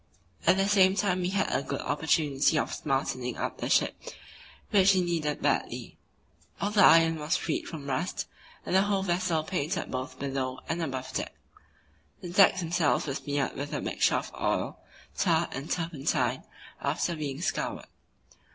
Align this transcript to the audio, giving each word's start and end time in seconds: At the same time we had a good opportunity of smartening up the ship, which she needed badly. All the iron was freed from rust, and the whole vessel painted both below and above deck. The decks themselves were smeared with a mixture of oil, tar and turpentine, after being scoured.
At 0.47 0.57
the 0.57 0.67
same 0.67 0.95
time 0.95 1.21
we 1.21 1.29
had 1.29 1.51
a 1.51 1.61
good 1.61 1.79
opportunity 1.81 2.57
of 2.57 2.73
smartening 2.73 3.37
up 3.37 3.59
the 3.59 3.69
ship, 3.69 3.95
which 4.71 4.87
she 4.87 5.01
needed 5.01 5.43
badly. 5.43 5.99
All 6.59 6.71
the 6.71 6.83
iron 6.83 7.19
was 7.19 7.37
freed 7.37 7.67
from 7.67 7.85
rust, 7.85 8.25
and 8.65 8.73
the 8.75 8.81
whole 8.81 9.03
vessel 9.03 9.43
painted 9.43 9.91
both 9.91 10.17
below 10.17 10.59
and 10.67 10.81
above 10.81 11.13
deck. 11.13 11.35
The 12.21 12.29
decks 12.29 12.61
themselves 12.61 13.05
were 13.05 13.13
smeared 13.13 13.55
with 13.55 13.73
a 13.75 13.79
mixture 13.81 14.15
of 14.15 14.31
oil, 14.41 14.79
tar 15.15 15.47
and 15.51 15.69
turpentine, 15.69 16.45
after 16.81 17.15
being 17.15 17.39
scoured. 17.39 17.85